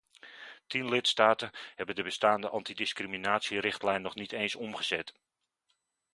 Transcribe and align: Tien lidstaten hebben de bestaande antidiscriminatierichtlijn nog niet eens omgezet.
Tien 0.67 0.87
lidstaten 0.89 1.51
hebben 1.75 1.95
de 1.95 2.03
bestaande 2.03 2.49
antidiscriminatierichtlijn 2.49 4.01
nog 4.01 4.15
niet 4.15 4.31
eens 4.31 4.55
omgezet. 4.55 5.13